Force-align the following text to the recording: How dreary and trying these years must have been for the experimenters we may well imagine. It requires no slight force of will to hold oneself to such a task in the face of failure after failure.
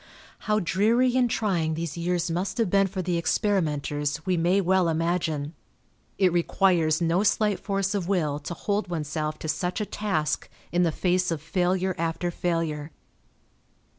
How 0.49 0.59
dreary 0.59 1.15
and 1.15 1.29
trying 1.29 1.75
these 1.75 1.95
years 1.95 2.31
must 2.31 2.57
have 2.57 2.71
been 2.71 2.87
for 2.87 3.03
the 3.03 3.19
experimenters 3.19 4.25
we 4.25 4.35
may 4.35 4.59
well 4.59 4.89
imagine. 4.89 5.53
It 6.17 6.33
requires 6.33 7.01
no 7.01 7.21
slight 7.21 7.59
force 7.59 7.93
of 7.93 8.07
will 8.07 8.39
to 8.39 8.55
hold 8.55 8.87
oneself 8.89 9.37
to 9.37 9.47
such 9.47 9.79
a 9.79 9.85
task 9.85 10.49
in 10.71 10.81
the 10.81 10.91
face 10.91 11.29
of 11.29 11.39
failure 11.39 11.93
after 11.99 12.31
failure. 12.31 12.89